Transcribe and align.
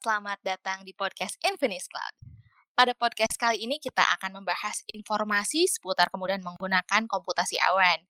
Selamat 0.00 0.40
datang 0.40 0.80
di 0.80 0.96
podcast 0.96 1.36
Infinix 1.44 1.84
Cloud. 1.84 2.32
Pada 2.72 2.96
podcast 2.96 3.36
kali 3.36 3.68
ini 3.68 3.76
kita 3.76 4.00
akan 4.16 4.40
membahas 4.40 4.80
informasi 4.96 5.68
seputar 5.68 6.08
kemudian 6.08 6.40
menggunakan 6.40 7.04
komputasi 7.04 7.60
awan. 7.60 8.00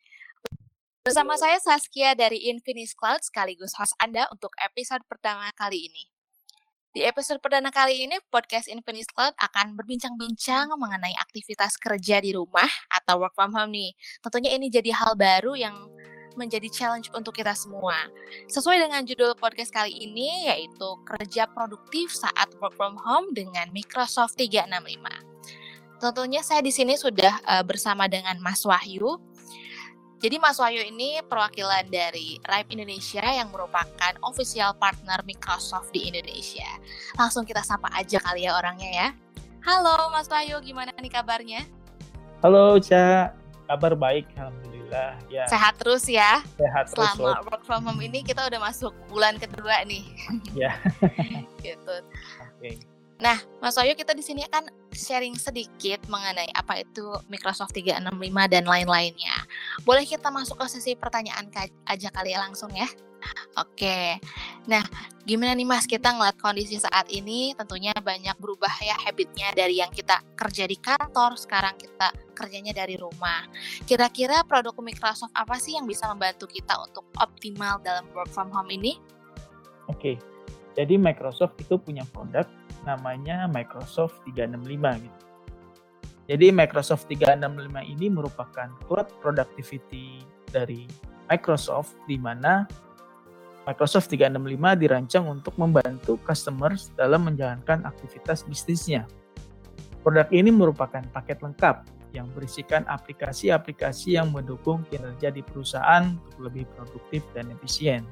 Bersama 1.03 1.35
saya 1.35 1.59
Saskia 1.59 2.15
dari 2.15 2.47
Infinix 2.47 2.95
Cloud 2.95 3.27
sekaligus 3.27 3.75
host 3.75 3.99
Anda 3.99 4.31
untuk 4.31 4.55
episode 4.63 5.03
pertama 5.11 5.51
kali 5.59 5.91
ini. 5.91 6.07
Di 6.95 7.03
episode 7.11 7.43
perdana 7.43 7.75
kali 7.75 8.07
ini, 8.07 8.23
podcast 8.31 8.71
Infinix 8.71 9.11
Cloud 9.11 9.35
akan 9.35 9.75
berbincang-bincang 9.75 10.71
mengenai 10.79 11.19
aktivitas 11.19 11.75
kerja 11.75 12.23
di 12.23 12.39
rumah 12.39 12.71
atau 12.87 13.19
work 13.19 13.35
from 13.35 13.51
home 13.51 13.75
nih. 13.75 13.91
Tentunya 14.23 14.55
ini 14.55 14.71
jadi 14.71 14.95
hal 14.95 15.19
baru 15.19 15.59
yang 15.59 15.75
menjadi 16.41 16.73
challenge 16.73 17.13
untuk 17.13 17.37
kita 17.37 17.53
semua. 17.53 18.09
Sesuai 18.49 18.81
dengan 18.81 19.05
judul 19.05 19.37
podcast 19.37 19.69
kali 19.69 19.93
ini 19.93 20.49
yaitu 20.49 20.89
kerja 21.05 21.45
produktif 21.53 22.09
saat 22.17 22.49
work 22.65 22.73
from 22.81 22.97
home 22.97 23.29
dengan 23.37 23.69
Microsoft 23.77 24.41
365. 24.41 26.01
Tentunya 26.01 26.41
saya 26.41 26.65
di 26.65 26.73
sini 26.73 26.97
sudah 26.97 27.37
uh, 27.45 27.61
bersama 27.61 28.09
dengan 28.09 28.41
Mas 28.41 28.65
Wahyu. 28.65 29.21
Jadi 30.21 30.41
Mas 30.41 30.57
Wahyu 30.57 30.81
ini 30.89 31.21
perwakilan 31.25 31.89
dari 31.93 32.41
RIPE 32.41 32.81
Indonesia 32.81 33.25
yang 33.25 33.53
merupakan 33.53 34.13
official 34.25 34.73
partner 34.81 35.21
Microsoft 35.29 35.93
di 35.93 36.09
Indonesia. 36.09 36.69
Langsung 37.21 37.45
kita 37.45 37.61
sapa 37.61 37.93
aja 37.93 38.17
kali 38.21 38.49
ya 38.49 38.57
orangnya 38.57 38.89
ya. 38.89 39.09
Halo 39.61 40.09
Mas 40.09 40.29
Wahyu, 40.33 40.57
gimana 40.65 40.93
nih 40.97 41.13
kabarnya? 41.13 41.69
Halo 42.41 42.81
Ca, 42.81 43.37
kabar 43.69 43.93
baik 43.93 44.25
Alhamdulillah 44.41 44.70
Alhamdulillah 44.91 45.31
ya. 45.31 45.45
Sehat 45.47 45.75
terus 45.79 46.05
ya. 46.11 46.33
Sehat 46.59 46.85
terus. 46.91 47.07
Selama 47.15 47.47
work 47.47 47.63
from 47.63 47.83
home 47.87 48.03
ini 48.03 48.27
kita 48.27 48.43
udah 48.47 48.61
masuk 48.61 48.93
bulan 49.07 49.39
kedua 49.39 49.87
nih. 49.87 50.05
Ya. 50.59 50.75
gitu. 51.65 51.95
Oke. 51.95 52.59
Okay. 52.59 52.75
Nah, 53.21 53.37
Mas 53.61 53.77
Wayu 53.77 53.93
kita 53.93 54.17
di 54.17 54.25
sini 54.25 54.43
akan 54.49 54.73
sharing 54.91 55.37
sedikit 55.37 56.01
mengenai 56.09 56.49
apa 56.57 56.81
itu 56.81 57.05
Microsoft 57.29 57.77
365 57.77 58.17
dan 58.49 58.65
lain-lainnya. 58.65 59.37
Boleh 59.85 60.09
kita 60.09 60.33
masuk 60.33 60.57
ke 60.57 60.67
sesi 60.73 60.97
pertanyaan 60.97 61.47
aja 61.85 62.09
kali 62.09 62.33
ya 62.33 62.41
langsung 62.41 62.73
ya? 62.73 62.89
Oke. 63.61 64.17
Nah, 64.65 64.81
gimana 65.31 65.55
nih 65.55 65.63
Mas 65.63 65.87
kita 65.87 66.11
ngeliat 66.11 66.43
kondisi 66.43 66.75
saat 66.83 67.07
ini 67.07 67.55
tentunya 67.55 67.95
banyak 67.95 68.35
berubah 68.43 68.75
ya 68.83 68.99
habitnya 69.07 69.55
dari 69.55 69.79
yang 69.79 69.95
kita 69.95 70.19
kerja 70.35 70.67
di 70.67 70.75
kantor, 70.75 71.39
sekarang 71.39 71.79
kita 71.79 72.11
kerjanya 72.35 72.75
dari 72.75 72.99
rumah. 72.99 73.47
Kira-kira 73.87 74.43
produk 74.43 74.75
Microsoft 74.83 75.31
apa 75.39 75.55
sih 75.63 75.79
yang 75.79 75.87
bisa 75.87 76.11
membantu 76.11 76.51
kita 76.51 76.75
untuk 76.83 77.07
optimal 77.23 77.79
dalam 77.79 78.11
work 78.11 78.27
from 78.35 78.51
home 78.51 78.75
ini? 78.75 78.99
Oke. 79.87 80.19
Jadi 80.75 80.99
Microsoft 80.99 81.55
itu 81.63 81.79
punya 81.79 82.03
produk 82.11 82.51
namanya 82.83 83.47
Microsoft 83.47 84.27
365 84.27 84.99
gitu. 84.99 85.19
Jadi 86.27 86.47
Microsoft 86.51 87.07
365 87.07 87.71
ini 87.87 88.07
merupakan 88.11 88.67
cloud 88.83 89.07
productivity 89.23 90.27
dari 90.51 90.91
Microsoft 91.31 91.95
di 92.11 92.19
mana 92.19 92.67
Microsoft 93.69 94.09
365 94.09 94.57
dirancang 94.81 95.25
untuk 95.29 95.53
membantu 95.61 96.17
customers 96.25 96.89
dalam 96.97 97.29
menjalankan 97.29 97.85
aktivitas 97.85 98.49
bisnisnya. 98.49 99.05
Produk 100.01 100.33
ini 100.33 100.49
merupakan 100.49 101.05
paket 101.13 101.45
lengkap 101.45 101.85
yang 102.17 102.27
berisikan 102.35 102.83
aplikasi-aplikasi 102.89 104.19
yang 104.19 104.33
mendukung 104.33 104.83
kinerja 104.89 105.31
di 105.31 105.45
perusahaan 105.45 106.09
untuk 106.09 106.51
lebih 106.51 106.65
produktif 106.75 107.23
dan 107.37 107.53
efisien. 107.53 108.03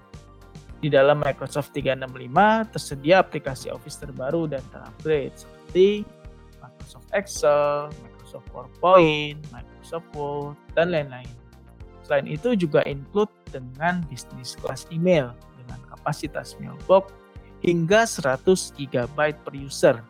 Di 0.78 0.86
dalam 0.86 1.18
Microsoft 1.18 1.74
365 1.74 2.70
tersedia 2.70 3.18
aplikasi 3.18 3.66
Office 3.72 3.98
terbaru 3.98 4.46
dan 4.46 4.62
terupgrade 4.70 5.34
seperti 5.34 6.06
Microsoft 6.62 7.08
Excel, 7.10 7.90
Microsoft 8.04 8.46
PowerPoint, 8.54 9.42
Microsoft 9.50 10.08
Word, 10.14 10.54
dan 10.78 10.94
lain-lain. 10.94 11.47
Selain 12.08 12.24
itu 12.24 12.56
juga 12.56 12.80
include 12.88 13.28
dengan 13.52 14.00
bisnis 14.08 14.56
kelas 14.64 14.88
email 14.88 15.36
dengan 15.60 15.76
kapasitas 15.92 16.56
mailbox 16.56 17.12
hingga 17.60 18.08
100 18.08 18.48
GB 18.80 19.18
per 19.44 19.52
user. 19.52 20.00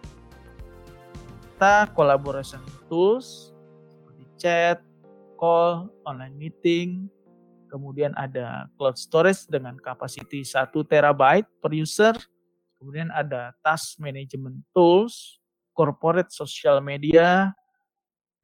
Kita 1.42 1.90
collaboration 1.98 2.62
tools 2.86 3.50
seperti 3.90 4.24
chat, 4.38 4.78
call, 5.34 5.90
online 6.06 6.38
meeting, 6.38 7.10
kemudian 7.66 8.14
ada 8.14 8.70
cloud 8.78 8.94
storage 8.94 9.50
dengan 9.50 9.74
kapasitas 9.82 10.54
1 10.54 10.70
TB 10.70 11.22
per 11.58 11.72
user, 11.74 12.14
kemudian 12.78 13.10
ada 13.10 13.50
task 13.66 13.98
management 13.98 14.62
tools, 14.70 15.42
corporate 15.74 16.30
social 16.30 16.78
media, 16.78 17.50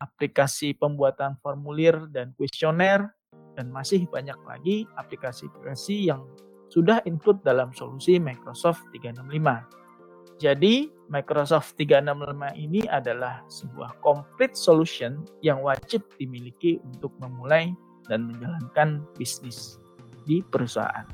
aplikasi 0.03 0.75
pembuatan 0.75 1.39
formulir 1.39 2.11
dan 2.11 2.35
kuesioner, 2.35 3.15
dan 3.55 3.71
masih 3.71 4.07
banyak 4.11 4.37
lagi 4.47 4.87
aplikasi-aplikasi 4.99 6.11
yang 6.11 6.27
sudah 6.71 6.99
include 7.07 7.39
dalam 7.47 7.71
solusi 7.71 8.19
Microsoft 8.19 8.83
365. 8.91 10.43
Jadi, 10.43 10.91
Microsoft 11.07 11.79
365 11.79 12.59
ini 12.59 12.83
adalah 12.91 13.47
sebuah 13.47 14.03
complete 14.03 14.59
solution 14.59 15.23
yang 15.47 15.63
wajib 15.63 16.03
dimiliki 16.19 16.83
untuk 16.83 17.15
memulai 17.23 17.71
dan 18.11 18.27
menjalankan 18.27 19.07
bisnis 19.15 19.79
di 20.27 20.43
perusahaan. 20.43 21.07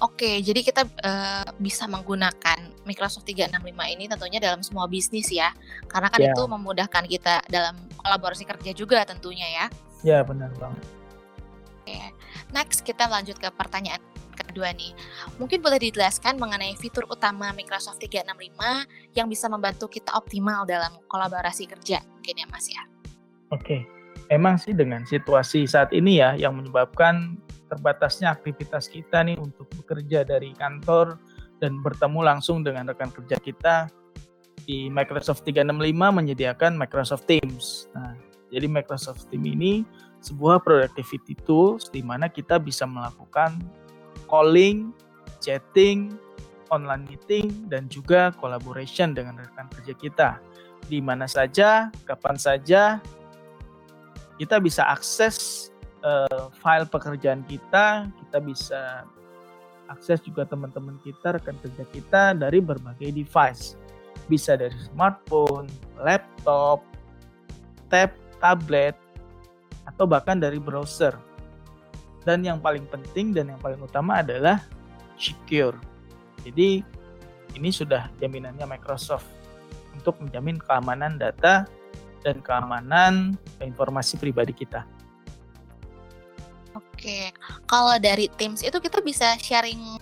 Oke, 0.00 0.40
jadi 0.40 0.64
kita 0.64 0.82
uh, 1.04 1.46
bisa 1.60 1.84
menggunakan 1.84 2.72
Microsoft 2.88 3.28
365 3.28 3.60
ini 3.92 4.08
tentunya 4.08 4.40
dalam 4.40 4.64
semua 4.64 4.88
bisnis 4.88 5.28
ya. 5.28 5.52
Karena 5.86 6.08
kan 6.08 6.24
yeah. 6.24 6.32
itu 6.32 6.42
memudahkan 6.48 7.04
kita 7.04 7.44
dalam 7.52 7.76
kolaborasi 8.00 8.48
kerja 8.48 8.72
juga 8.72 9.04
tentunya 9.04 9.46
ya. 9.46 9.66
Ya, 10.00 10.18
benar 10.24 10.50
banget. 10.56 10.99
Oke. 11.90 12.14
Next 12.54 12.86
kita 12.86 13.10
lanjut 13.10 13.34
ke 13.42 13.50
pertanyaan 13.50 13.98
kedua 14.46 14.70
nih. 14.74 14.94
Mungkin 15.42 15.58
boleh 15.58 15.82
dijelaskan 15.82 16.38
mengenai 16.38 16.78
fitur 16.78 17.02
utama 17.10 17.50
Microsoft 17.50 17.98
365 17.98 19.18
yang 19.18 19.26
bisa 19.26 19.50
membantu 19.50 19.90
kita 19.90 20.14
optimal 20.14 20.62
dalam 20.64 20.94
kolaborasi 21.10 21.66
kerja. 21.66 21.98
Mungkin 22.02 22.34
ya 22.38 22.46
Mas 22.46 22.66
ya. 22.70 22.82
Oke. 23.50 23.86
Emang 24.30 24.62
sih 24.62 24.70
dengan 24.70 25.02
situasi 25.02 25.66
saat 25.66 25.90
ini 25.90 26.22
ya 26.22 26.38
yang 26.38 26.54
menyebabkan 26.54 27.34
terbatasnya 27.66 28.30
aktivitas 28.30 28.86
kita 28.86 29.26
nih 29.26 29.34
untuk 29.34 29.66
bekerja 29.74 30.22
dari 30.22 30.54
kantor 30.54 31.18
dan 31.58 31.82
bertemu 31.82 32.20
langsung 32.22 32.62
dengan 32.62 32.86
rekan 32.86 33.10
kerja 33.10 33.34
kita 33.42 33.90
di 34.62 34.86
Microsoft 34.86 35.42
365 35.42 35.74
menyediakan 35.90 36.78
Microsoft 36.78 37.26
Teams. 37.26 37.90
Nah, 37.90 38.14
jadi 38.54 38.70
Microsoft 38.70 39.26
Teams 39.34 39.50
ini 39.50 39.82
sebuah 40.20 40.60
productivity 40.60 41.32
tools 41.48 41.88
di 41.88 42.04
mana 42.04 42.28
kita 42.28 42.60
bisa 42.60 42.84
melakukan 42.84 43.56
calling, 44.28 44.92
chatting, 45.40 46.14
online 46.70 47.04
meeting, 47.10 47.50
dan 47.66 47.90
juga 47.90 48.30
collaboration 48.38 49.16
dengan 49.16 49.40
rekan 49.40 49.66
kerja 49.74 49.94
kita. 49.96 50.30
Di 50.86 51.02
mana 51.02 51.26
saja, 51.26 51.90
kapan 52.06 52.36
saja, 52.38 53.02
kita 54.38 54.56
bisa 54.62 54.86
akses 54.88 55.68
uh, 56.06 56.48
file 56.62 56.86
pekerjaan 56.88 57.44
kita, 57.44 58.08
kita 58.08 58.38
bisa 58.40 59.04
akses 59.90 60.22
juga 60.22 60.46
teman-teman 60.46 60.96
kita, 61.02 61.36
rekan 61.36 61.58
kerja 61.58 61.84
kita 61.90 62.22
dari 62.38 62.62
berbagai 62.62 63.10
device. 63.10 63.74
Bisa 64.30 64.54
dari 64.54 64.76
smartphone, 64.78 65.66
laptop, 65.98 66.86
tab, 67.90 68.14
tablet, 68.38 68.94
atau 69.86 70.04
bahkan 70.04 70.36
dari 70.36 70.58
browser. 70.58 71.16
Dan 72.20 72.44
yang 72.44 72.60
paling 72.60 72.84
penting 72.88 73.32
dan 73.32 73.48
yang 73.52 73.60
paling 73.60 73.80
utama 73.80 74.20
adalah 74.20 74.60
secure. 75.16 75.76
Jadi 76.44 76.84
ini 77.56 77.70
sudah 77.72 78.12
jaminannya 78.20 78.64
Microsoft 78.68 79.26
untuk 79.96 80.20
menjamin 80.20 80.60
keamanan 80.60 81.16
data 81.16 81.64
dan 82.20 82.44
keamanan 82.44 83.36
informasi 83.60 84.20
pribadi 84.20 84.52
kita. 84.52 84.84
Oke, 86.76 87.32
kalau 87.64 87.96
dari 87.96 88.28
Teams 88.36 88.60
itu 88.60 88.76
kita 88.76 89.00
bisa 89.00 89.34
sharing 89.40 89.96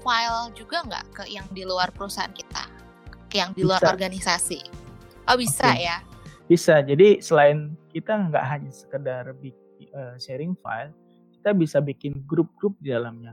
file 0.00 0.54
juga 0.54 0.86
nggak 0.86 1.04
ke 1.10 1.22
yang 1.26 1.46
di 1.50 1.66
luar 1.66 1.90
perusahaan 1.90 2.30
kita, 2.30 2.70
ke 3.26 3.42
yang 3.42 3.50
di 3.50 3.66
luar 3.66 3.82
bisa. 3.82 3.90
organisasi? 3.90 4.60
Oh 5.26 5.34
bisa 5.34 5.74
okay. 5.74 5.90
ya? 5.90 5.96
Bisa. 6.46 6.78
Jadi 6.86 7.18
selain 7.18 7.74
kita 7.96 8.12
nggak 8.28 8.44
hanya 8.44 8.68
sekedar 8.68 9.32
uh, 9.32 10.14
sharing 10.20 10.52
file, 10.60 10.92
kita 11.32 11.56
bisa 11.56 11.80
bikin 11.80 12.20
grup-grup 12.28 12.76
di 12.76 12.92
dalamnya. 12.92 13.32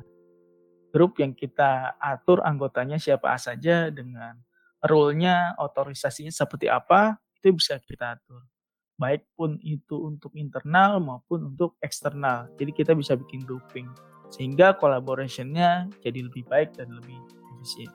Grup 0.95 1.19
yang 1.19 1.36
kita 1.36 2.00
atur 2.00 2.39
anggotanya 2.48 2.95
siapa 2.95 3.36
saja 3.36 3.92
dengan 3.92 4.39
role-nya, 4.80 5.60
otorisasinya 5.60 6.31
seperti 6.31 6.71
apa, 6.71 7.19
itu 7.44 7.51
bisa 7.60 7.75
kita 7.83 8.15
atur. 8.15 8.48
Baik 8.95 9.27
pun 9.36 9.60
itu 9.60 10.00
untuk 10.00 10.31
internal 10.39 11.04
maupun 11.04 11.51
untuk 11.51 11.75
eksternal. 11.83 12.48
Jadi 12.56 12.71
kita 12.71 12.95
bisa 12.95 13.19
bikin 13.19 13.44
grouping 13.44 13.92
sehingga 14.31 14.80
collaboration-nya 14.80 15.92
jadi 16.00 16.24
lebih 16.24 16.48
baik 16.48 16.80
dan 16.80 16.88
lebih 16.88 17.19
efisien. 17.59 17.92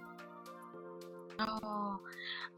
Oh, 1.39 1.97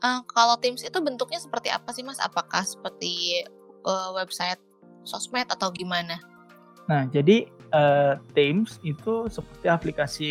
uh, 0.03 0.21
kalau 0.25 0.57
Teams 0.59 0.81
itu 0.83 0.99
bentuknya 0.99 1.37
seperti 1.37 1.69
apa 1.69 1.93
sih, 1.93 2.01
Mas? 2.01 2.17
Apakah 2.17 2.65
seperti, 2.65 3.45
uh, 3.87 4.11
website 4.17 4.61
sosmed 5.05 5.49
atau 5.49 5.73
gimana? 5.73 6.21
Nah, 6.91 7.07
jadi, 7.09 7.47
uh, 7.71 8.19
Teams 8.35 8.83
itu 8.83 9.31
seperti 9.31 9.67
aplikasi 9.71 10.31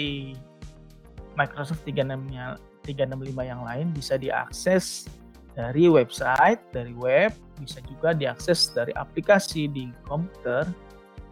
Microsoft 1.40 1.88
365 1.88 2.60
365 2.84 3.46
yang 3.46 3.62
lain 3.63 3.94
bisa 3.94 4.18
diakses 4.18 5.06
dari 5.54 5.92
website, 5.92 6.62
dari 6.72 6.96
web, 6.96 7.36
bisa 7.60 7.84
juga 7.86 8.16
diakses 8.16 8.72
dari 8.72 8.96
aplikasi 8.96 9.68
di 9.68 9.92
komputer, 10.07 10.63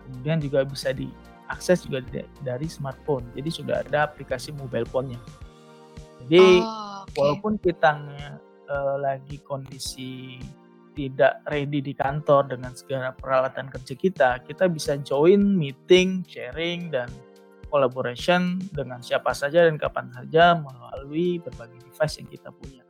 kemudian 0.04 0.38
juga 0.44 0.68
bisa 0.68 0.92
diakses 0.92 1.88
juga 1.88 2.04
dari 2.44 2.68
smartphone. 2.68 3.24
Jadi 3.34 3.50
sudah 3.50 3.88
ada 3.88 4.06
aplikasi 4.12 4.52
mobile 4.54 4.86
phone-nya. 4.86 5.20
Jadi 6.28 6.60
oh, 6.60 7.08
okay. 7.08 7.16
walaupun 7.16 7.56
kita 7.62 8.04
uh, 8.68 8.96
lagi 9.00 9.40
kondisi 9.48 10.44
tidak 10.98 11.46
ready 11.46 11.86
di 11.86 11.94
kantor 11.94 12.50
dengan 12.50 12.74
segala 12.74 13.14
peralatan 13.14 13.70
kerja 13.70 13.94
kita, 13.94 14.30
kita 14.42 14.66
bisa 14.66 14.98
join 14.98 15.38
meeting, 15.38 16.26
sharing 16.26 16.90
dan 16.90 17.06
collaboration 17.70 18.58
dengan 18.74 18.98
siapa 19.06 19.38
saja 19.38 19.70
dan 19.70 19.78
kapan 19.78 20.10
saja 20.10 20.58
melalui 20.58 21.38
berbagai 21.38 21.86
device 21.86 22.18
yang 22.18 22.30
kita 22.34 22.50
punya. 22.50 22.82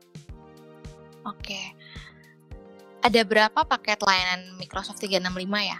Oke. 1.27 1.75
Ada 3.03 3.27
berapa 3.27 3.67
paket 3.67 3.99
layanan 3.99 4.55
Microsoft 4.55 5.03
365 5.03 5.27
ya? 5.67 5.79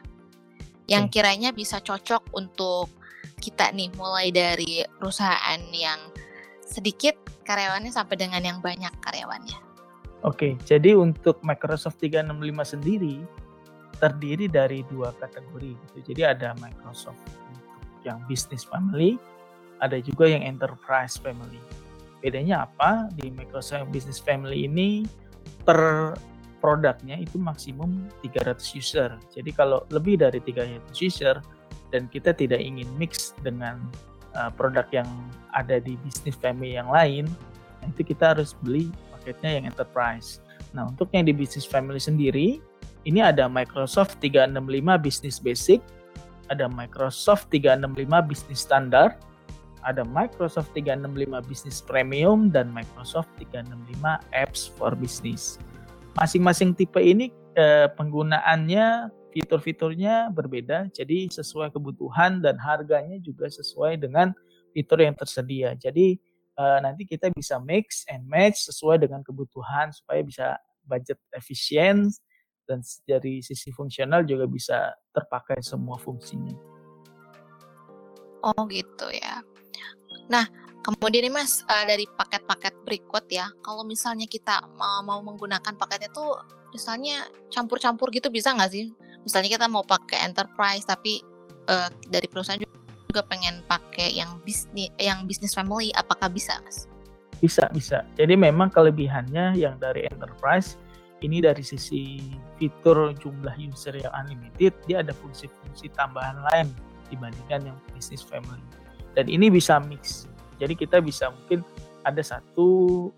Yang 0.88 1.06
kiranya 1.12 1.50
bisa 1.56 1.80
cocok 1.80 2.36
untuk 2.36 2.92
kita 3.40 3.72
nih 3.72 3.92
mulai 3.96 4.34
dari 4.34 4.84
perusahaan 5.00 5.62
yang 5.72 6.00
sedikit 6.68 7.16
karyawannya 7.48 7.92
sampai 7.96 8.20
dengan 8.20 8.44
yang 8.44 8.60
banyak 8.60 8.92
karyawannya. 9.00 9.60
Oke, 10.26 10.58
jadi 10.66 10.98
untuk 10.98 11.38
Microsoft 11.46 12.02
365 12.02 12.74
sendiri 12.74 13.22
terdiri 14.02 14.50
dari 14.50 14.82
dua 14.90 15.14
kategori 15.18 15.74
gitu. 15.74 15.98
Jadi 16.14 16.22
ada 16.26 16.54
Microsoft 16.58 17.22
yang 18.06 18.22
business 18.26 18.66
family, 18.66 19.18
ada 19.82 19.98
juga 20.02 20.30
yang 20.30 20.42
enterprise 20.46 21.18
family. 21.22 21.62
Bedanya 22.22 22.66
apa? 22.66 23.10
Di 23.14 23.30
Microsoft 23.30 23.94
Business 23.94 24.18
Family 24.18 24.66
ini 24.66 25.06
per 25.62 26.14
produknya 26.58 27.22
itu 27.22 27.38
maksimum 27.38 28.10
300 28.26 28.58
user. 28.74 29.10
Jadi 29.30 29.54
kalau 29.54 29.86
lebih 29.94 30.18
dari 30.18 30.42
300 30.42 30.82
user 30.98 31.38
dan 31.94 32.10
kita 32.10 32.34
tidak 32.34 32.58
ingin 32.58 32.90
mix 32.98 33.38
dengan 33.46 33.78
uh, 34.34 34.50
produk 34.50 34.90
yang 34.90 35.08
ada 35.54 35.78
di 35.78 35.94
bisnis 36.02 36.34
family 36.34 36.74
yang 36.74 36.90
lain, 36.90 37.30
itu 37.86 38.02
kita 38.02 38.34
harus 38.34 38.58
beli 38.66 38.90
paketnya 39.28 39.60
yang 39.60 39.66
enterprise. 39.68 40.40
Nah, 40.72 40.88
untuk 40.88 41.12
yang 41.12 41.28
di 41.28 41.36
bisnis 41.36 41.68
family 41.68 42.00
sendiri, 42.00 42.64
ini 43.04 43.20
ada 43.20 43.52
Microsoft 43.52 44.24
365 44.24 44.56
Business 45.04 45.36
Basic, 45.44 45.84
ada 46.48 46.72
Microsoft 46.72 47.52
365 47.52 48.08
Business 48.24 48.64
Standard, 48.64 49.20
ada 49.84 50.08
Microsoft 50.08 50.72
365 50.72 51.44
Business 51.44 51.84
Premium 51.84 52.48
dan 52.48 52.72
Microsoft 52.72 53.28
365 53.36 54.00
Apps 54.32 54.72
for 54.80 54.96
Business. 54.96 55.60
Masing-masing 56.16 56.72
tipe 56.72 57.04
ini 57.04 57.36
eh, 57.60 57.92
penggunaannya 58.00 59.12
fitur-fiturnya 59.36 60.32
berbeda, 60.32 60.88
jadi 60.96 61.28
sesuai 61.28 61.76
kebutuhan 61.76 62.40
dan 62.40 62.56
harganya 62.56 63.20
juga 63.20 63.52
sesuai 63.52 64.00
dengan 64.00 64.32
fitur 64.72 65.04
yang 65.04 65.14
tersedia. 65.20 65.76
Jadi 65.76 66.16
uh, 66.58 66.80
nanti 66.82 67.06
kita 67.06 67.30
bisa 67.32 67.62
mix 67.62 68.04
and 68.10 68.26
match 68.26 68.66
sesuai 68.68 69.06
dengan 69.06 69.22
kebutuhan 69.22 69.94
supaya 69.94 70.26
bisa 70.26 70.58
budget 70.84 71.22
efisien 71.32 72.10
dan 72.68 72.84
dari 73.08 73.40
sisi 73.40 73.72
fungsional 73.72 74.28
juga 74.28 74.44
bisa 74.50 74.92
terpakai 75.16 75.64
semua 75.64 75.96
fungsinya. 75.96 76.52
Oh 78.44 78.68
gitu 78.68 79.08
ya. 79.14 79.40
Nah 80.28 80.46
kemudian 80.84 81.28
nih 81.28 81.34
mas 81.34 81.64
uh, 81.68 81.86
dari 81.88 82.04
paket-paket 82.08 82.76
berikut 82.84 83.26
ya, 83.32 83.48
kalau 83.64 83.88
misalnya 83.88 84.28
kita 84.28 84.60
mau, 84.76 85.04
mau 85.04 85.20
menggunakan 85.24 85.76
paketnya 85.80 86.12
tuh 86.12 86.36
misalnya 86.76 87.24
campur-campur 87.52 88.12
gitu 88.12 88.28
bisa 88.28 88.52
nggak 88.52 88.72
sih? 88.72 88.92
Misalnya 89.24 89.50
kita 89.60 89.68
mau 89.72 89.84
pakai 89.84 90.28
enterprise 90.28 90.84
tapi 90.88 91.24
uh, 91.72 91.92
dari 92.08 92.28
perusahaan 92.28 92.60
juga 92.60 92.87
pengen 93.26 93.66
pakai 93.66 94.14
yang 94.14 94.38
bisnis 94.46 94.94
yang 95.02 95.26
bisnis 95.26 95.56
family, 95.58 95.90
apakah 95.98 96.30
bisa, 96.30 96.58
Mas? 96.62 96.86
Bisa, 97.38 97.70
bisa. 97.70 98.02
Jadi 98.18 98.34
memang 98.34 98.74
kelebihannya 98.74 99.58
yang 99.58 99.78
dari 99.78 100.10
enterprise 100.10 100.78
ini 101.26 101.42
dari 101.42 101.66
sisi 101.66 102.22
fitur 102.62 103.14
jumlah 103.18 103.58
user 103.58 103.98
yang 103.98 104.14
unlimited, 104.14 104.74
dia 104.86 105.02
ada 105.02 105.14
fungsi-fungsi 105.18 105.90
tambahan 105.98 106.38
lain 106.54 106.68
dibandingkan 107.10 107.74
yang 107.74 107.78
bisnis 107.94 108.22
family. 108.22 108.62
Dan 109.18 109.26
ini 109.26 109.50
bisa 109.50 109.82
mix. 109.82 110.30
Jadi 110.62 110.78
kita 110.78 111.02
bisa 111.02 111.34
mungkin 111.34 111.66
ada 112.06 112.22
satu 112.22 112.70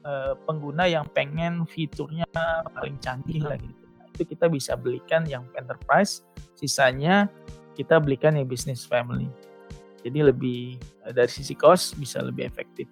uh, 0.07 0.34
pengguna 0.48 0.88
yang 0.88 1.04
pengen 1.12 1.68
fiturnya 1.68 2.24
paling 2.72 2.95
canggih 3.04 3.44
lah 3.44 3.60
gitu. 3.60 3.84
Itu 4.16 4.24
kita 4.36 4.48
bisa 4.48 4.80
belikan 4.80 5.28
yang 5.28 5.44
enterprise, 5.60 6.24
sisanya 6.56 7.28
kita 7.75 8.00
belikan 8.00 8.36
yang 8.36 8.48
business 8.48 8.88
family. 8.88 9.28
Jadi 10.04 10.19
lebih 10.24 10.80
eh, 11.06 11.13
dari 11.13 11.31
sisi 11.31 11.54
cost 11.56 12.00
bisa 12.00 12.24
lebih 12.24 12.48
efektif. 12.48 12.88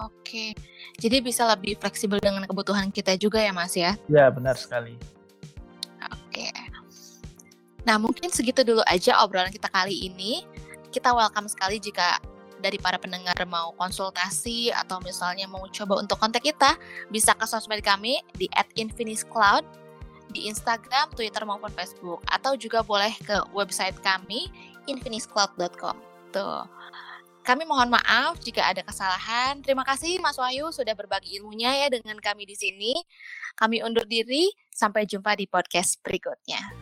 Oke, 0.00 0.56
jadi 0.96 1.20
bisa 1.20 1.44
lebih 1.44 1.76
fleksibel 1.76 2.16
dengan 2.24 2.48
kebutuhan 2.48 2.88
kita 2.88 3.20
juga 3.20 3.36
ya 3.36 3.52
Mas 3.52 3.76
ya? 3.76 4.00
Ya 4.08 4.32
benar 4.32 4.56
sekali. 4.56 4.96
Oke. 6.08 6.48
Nah 7.84 8.00
mungkin 8.00 8.32
segitu 8.32 8.64
dulu 8.64 8.80
aja 8.88 9.20
obrolan 9.20 9.52
kita 9.52 9.68
kali 9.68 10.08
ini. 10.08 10.48
Kita 10.88 11.12
welcome 11.12 11.46
sekali 11.52 11.76
jika 11.76 12.16
dari 12.60 12.76
para 12.76 13.00
pendengar 13.00 13.36
mau 13.48 13.72
konsultasi 13.76 14.72
atau 14.72 15.00
misalnya 15.00 15.48
mau 15.48 15.64
coba 15.68 16.00
untuk 16.00 16.20
kontak 16.20 16.44
kita, 16.44 16.76
bisa 17.08 17.32
ke 17.32 17.44
sosmed 17.48 17.80
kami 17.80 18.20
di 18.36 18.48
@infiniscloud 18.76 19.64
di 20.30 20.46
Instagram, 20.46 21.10
Twitter 21.12 21.42
maupun 21.42 21.72
Facebook 21.74 22.22
atau 22.30 22.54
juga 22.54 22.86
boleh 22.86 23.10
ke 23.26 23.36
website 23.50 23.98
kami 24.00 24.46
infiniscloud.com. 24.88 25.96
Tuh. 26.30 26.64
Kami 27.40 27.64
mohon 27.64 27.88
maaf 27.88 28.38
jika 28.44 28.68
ada 28.68 28.84
kesalahan. 28.84 29.64
Terima 29.64 29.82
kasih 29.82 30.20
Mas 30.20 30.36
Wahyu 30.36 30.70
sudah 30.70 30.92
berbagi 30.92 31.40
ilmunya 31.40 31.72
ya 31.82 31.88
dengan 31.88 32.20
kami 32.20 32.44
di 32.44 32.54
sini. 32.54 32.92
Kami 33.56 33.80
undur 33.80 34.04
diri, 34.04 34.52
sampai 34.70 35.08
jumpa 35.08 35.34
di 35.34 35.48
podcast 35.48 35.98
berikutnya. 36.04 36.79